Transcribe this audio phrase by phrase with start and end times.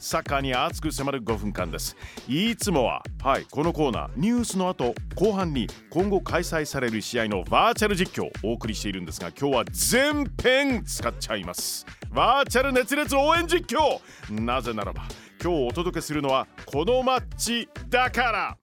[0.00, 1.96] サッカーに熱く迫る5分間です。
[2.26, 11.86] いつもははいこのコーナーニュースの後後半に今後開催される試合のバーチャル実況をお送りしているんですが今日は全編使っちゃいます。
[12.10, 14.00] バーチャル熱烈応援実況。
[14.32, 15.02] なぜならば
[15.42, 18.56] 今日お届けするのはこのマッチだから。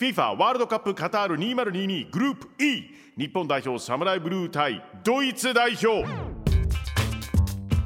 [0.00, 2.82] FIFA ワールドカップカタール2022グループ E
[3.16, 6.33] 日本代表サムライブルー対ドイツ代表。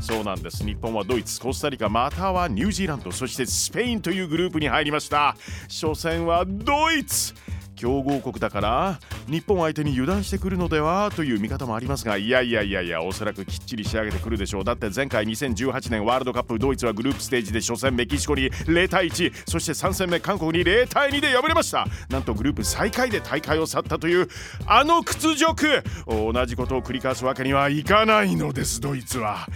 [0.08, 0.64] そうなんです。
[0.64, 5.36] 日本はドイツコスタリカまたはニュージーランドそしてスペインというグループに入りました。
[5.64, 7.34] 初戦はドイツ。
[7.78, 14.64] 強豪国だから日本相手に油断してくるのではという見方もありますがいやいやいやいやおそらくきっちり仕上げてくるでしょう。
[14.64, 21.86] だって前回2018年ワールドカップドイツはグループステージで初戦メキシコに0対1そして3戦目韓国に0対2で敗れました。
[22.10, 24.28] なんとグループ最下位で大会を去ったという
[24.66, 25.82] あの屈辱。
[26.06, 29.46] 同じことを繰り返すわけにはいかないのですドイツは。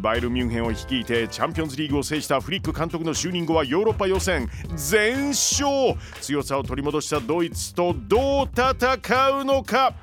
[0.00, 5.96] バイルミュンヘンを率いてチャンピオンズリーグを制したフリック監督の就任後はヨーロッパ予選全勝。
[6.20, 7.71] 強さを取り戻したドイツ。
[7.74, 9.94] とどう戦うのか？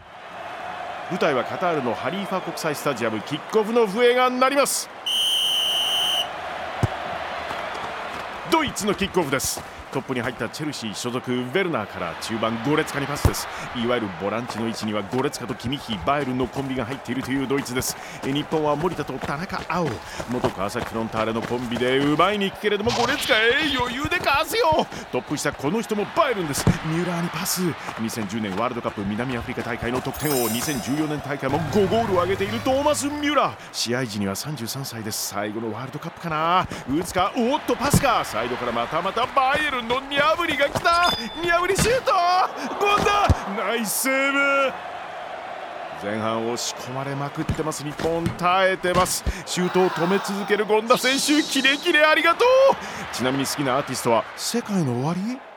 [1.09, 4.89] 舞台はカタールのハリーファ国際スタジアムキックオフの笛が鳴ります。
[8.51, 9.78] ドイツのキックオフです。
[9.91, 13.47] トップに入ったチェルシー所属ヴェルナーから中盤ゴレツカにパスです。
[13.75, 17.97] いわゆるボランチの位置にはゴレツカとキミヒバイルンのコンビが入っているというドイツです。
[18.23, 19.89] 日本は森田と田中碧。
[20.29, 24.85] 元川崎フロンターレのコンビで奪いに行くけれどもゴレツカへ余裕でかわすよ。
[25.11, 26.65] トップ下この人もバイルンです。
[26.85, 27.61] ミュラーにパス。
[27.99, 30.47] 2010年ワールドカップ南アフリカ大会の得点王。
[30.49, 33.55] 2014年大会も5ゴールを挙げているトーマス・ミュラー。
[33.71, 35.29] 試合時には33歳です。
[35.29, 36.67] 最後のワールドカップかな。
[36.87, 37.33] 打つか。
[37.35, 38.23] おっとパスか。
[38.23, 41.11] サイドからまたまたバイエルンのニャブリが来た。
[41.41, 42.11] ニャブリシュート。
[42.79, 43.27] ゴンダ
[43.63, 44.73] ナイスセーブ。
[46.01, 47.83] 前半押し込まれまくってます。
[47.83, 49.23] 日本耐えてます。
[49.45, 51.43] シュートを止め続ける権田選手。
[51.43, 53.15] キレキレありがとう。
[53.15, 55.48] ちなみに好きなアーティストは世界の終わり？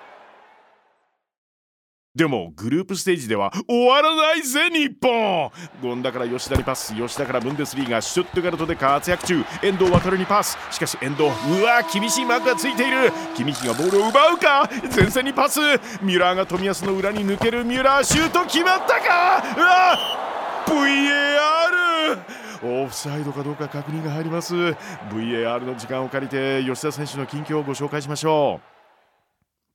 [2.15, 5.51] でもグループステージでは終わらないぜ日本
[5.81, 10.15] 権田から吉田にパス吉田からブンデスリーガシュットガルトで活躍中遠藤航。
[10.17, 10.59] にパス。
[10.71, 11.33] しかし遠藤う
[11.65, 14.69] わ厳しいマークがついているキミヒがボールを奪うか？
[14.95, 15.59] 前線にパス。
[16.03, 19.43] ミュラーが冨安の裏に抜けるミュラーシュート決まったか？
[19.57, 19.97] うわ
[20.67, 22.19] VAR
[22.85, 24.55] オフサイドかどうか確認が入ります。
[24.55, 28.72] VAR の時間を借りて吉田選手の近況をご紹介しましょう。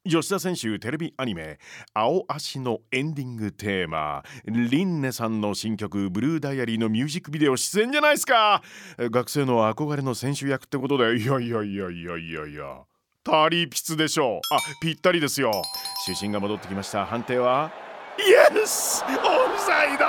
[0.08, 1.60] 吉田選手テレビアニメ
[1.94, 8.62] 「青足」のエンディングテーマリンネさんの新曲「ブルーダイアリー」のミュージックビデオ出演じゃないですか。
[8.98, 12.80] 学生の憧れの選手役ってことでいやいやいやいやいやいや。
[13.24, 14.54] タリピツでしょう。
[14.54, 15.52] あぴったりですよ。
[16.06, 17.06] 主審が戻ってきました。
[17.06, 17.72] 判定は
[18.18, 20.06] イエスオフサイド!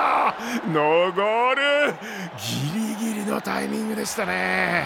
[0.73, 1.93] ノーゴール
[2.37, 4.85] ギリギリのタイミングでしたね。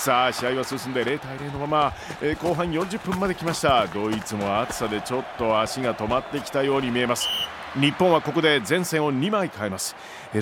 [0.00, 3.86] さあ試合は進んで0対0のまま、えー、後半40分まで来ました。
[3.88, 7.28] ドイツも暑さでちょっと足が止まってきたように見えます。
[7.78, 9.94] 日本はここで前線を2枚変えます。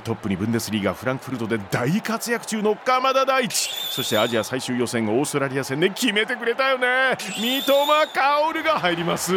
[0.04, 3.68] トップにブンデスリーガフランクフルトで大活躍中の鎌田大地。
[3.90, 7.16] そしてアジア最終予選オーストラリア戦で決めてくれたよね。
[7.36, 9.32] 三笘薫が入ります。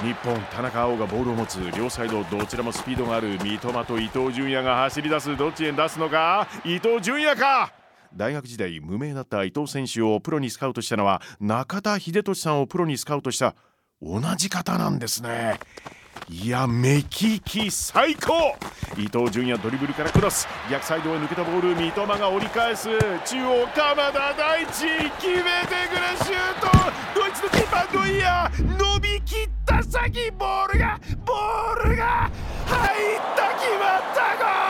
[0.00, 1.60] 日本田中碧がボールを持つ。
[1.76, 3.38] 両サイドどちらもスピードがある。
[3.42, 5.36] 三笘と伊東純也が走り出す。
[5.36, 6.48] どっちへ出すのか？
[6.64, 7.81] 伊東純也か。
[8.16, 13.54] 大学時代無名だった伊藤選手をプロにスカウトしたのは中田英寿さんをプロにスカウトした
[14.02, 15.58] 同じ方なんですね。
[16.28, 18.54] いや目利き最高。
[18.98, 20.46] 伊東純也ドリブルからクロス。
[20.70, 22.88] 逆サイドへ抜けたボール三笘が折り返す。
[22.88, 22.98] 中
[23.44, 24.86] 央鎌田大地
[25.20, 26.68] 決めてくれシュート。
[27.14, 28.78] ドイツのキーパードイヤー。
[28.78, 32.30] 伸びきった先ボールがボールが
[32.66, 34.62] 入った決まったゴール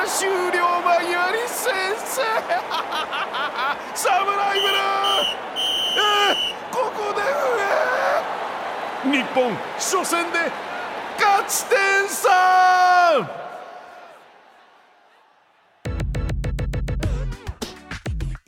[0.00, 1.68] から終了間際に先
[1.98, 2.22] 制
[3.94, 4.78] サムライブルー、
[5.96, 7.20] えー、ここで
[9.04, 9.12] 上。
[9.12, 10.38] 日本初戦で
[11.18, 13.28] 勝ち点3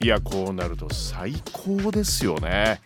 [0.00, 2.80] いやこうなると最高ですよね。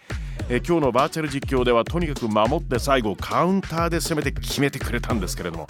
[0.48, 5.66] え今日のバーチャル実況ではとにかく守って最後カウンターで攻めて決めてくれたんですけれども。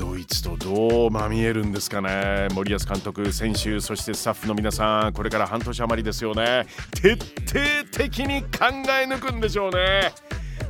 [0.00, 2.48] ドイツとどうまみえるんですかね？
[2.52, 6.64] 森保監督選手そしてスタッフの皆さんこれから半年余りですよね。
[7.02, 7.16] 徹
[7.46, 8.48] 底的に考
[8.88, 10.12] え抜くんでしょうね。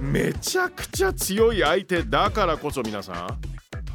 [0.00, 3.26] めちゃくちゃ強い相手だからこそ皆さん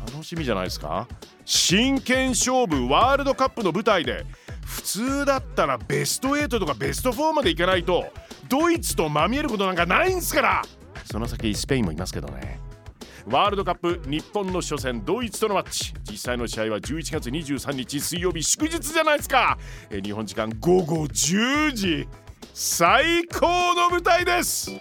[0.10, 1.06] 楽しみじゃないですか？
[1.44, 4.26] 真剣勝負ワールドカップの舞台で
[4.66, 8.06] 普通だったらベスト8とかベスト4までいかないと
[8.48, 10.62] ドイツとまみえることなんかないんすから。
[11.04, 12.64] その先スペインもいますけどね。
[13.28, 15.94] ワールドカップ日本の初戦ドイツとのマッチ。
[16.10, 19.58] 実際の試合は11月23日水曜日祝日じゃないですか。
[19.90, 22.08] え日本時間午後10時。
[22.54, 24.72] 最高の舞台です。